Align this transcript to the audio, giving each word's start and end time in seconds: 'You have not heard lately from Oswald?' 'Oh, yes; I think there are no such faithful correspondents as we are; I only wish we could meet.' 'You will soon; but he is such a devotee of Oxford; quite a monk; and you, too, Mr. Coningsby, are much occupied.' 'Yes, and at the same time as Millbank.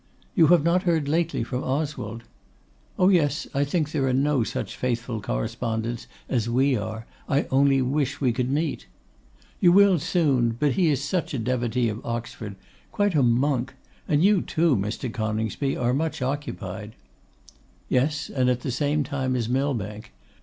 'You 0.33 0.47
have 0.47 0.63
not 0.63 0.81
heard 0.81 1.07
lately 1.07 1.43
from 1.43 1.63
Oswald?' 1.63 2.23
'Oh, 2.97 3.09
yes; 3.09 3.45
I 3.53 3.63
think 3.63 3.91
there 3.91 4.07
are 4.07 4.13
no 4.13 4.43
such 4.43 4.75
faithful 4.75 5.21
correspondents 5.21 6.07
as 6.27 6.49
we 6.49 6.75
are; 6.75 7.05
I 7.29 7.43
only 7.51 7.83
wish 7.83 8.19
we 8.19 8.33
could 8.33 8.49
meet.' 8.49 8.87
'You 9.59 9.71
will 9.71 9.99
soon; 9.99 10.57
but 10.59 10.71
he 10.71 10.89
is 10.89 11.03
such 11.03 11.35
a 11.35 11.37
devotee 11.37 11.87
of 11.87 12.03
Oxford; 12.03 12.55
quite 12.91 13.13
a 13.13 13.21
monk; 13.21 13.75
and 14.07 14.23
you, 14.23 14.41
too, 14.41 14.75
Mr. 14.75 15.13
Coningsby, 15.13 15.77
are 15.77 15.93
much 15.93 16.19
occupied.' 16.23 16.95
'Yes, 17.87 18.27
and 18.27 18.49
at 18.49 18.61
the 18.61 18.71
same 18.71 19.03
time 19.03 19.35
as 19.35 19.47
Millbank. 19.47 20.13